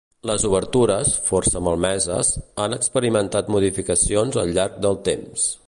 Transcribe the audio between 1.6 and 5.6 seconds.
malmeses, han experimentat modificacions al llarg del temps.